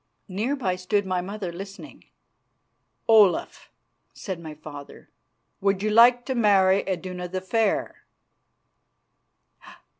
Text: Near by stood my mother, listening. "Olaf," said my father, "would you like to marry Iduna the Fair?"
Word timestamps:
Near 0.27 0.55
by 0.55 0.77
stood 0.77 1.05
my 1.05 1.21
mother, 1.21 1.51
listening. 1.51 2.05
"Olaf," 3.07 3.69
said 4.15 4.39
my 4.39 4.55
father, 4.55 5.11
"would 5.59 5.83
you 5.83 5.91
like 5.91 6.25
to 6.25 6.33
marry 6.33 6.79
Iduna 6.89 7.27
the 7.27 7.39
Fair?" 7.39 8.03